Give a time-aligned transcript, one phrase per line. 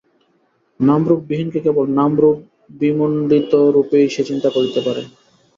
[0.79, 5.01] নামরূপ-বিহীনকে কেবল নামরূপ-বিমণ্ডিতরূপেই সে চিন্তা করিতে পারে।